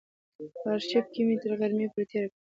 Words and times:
په 0.61 0.67
آرشیف 0.73 1.05
کې 1.13 1.21
مې 1.27 1.35
تر 1.41 1.51
غرمې 1.59 1.87
پورې 1.91 2.05
تېره 2.09 2.27
کړه. 2.31 2.39